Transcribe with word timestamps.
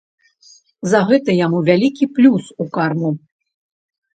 За 0.93 1.01
гэта 1.09 1.35
яму 1.45 1.59
вялікі 1.69 2.09
плюс 2.15 2.43
у 2.67 2.69
карму. 2.79 3.09